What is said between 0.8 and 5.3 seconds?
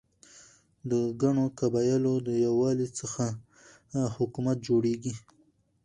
د ګڼو قبایلو د یووالي څخه حکومت جوړيږي.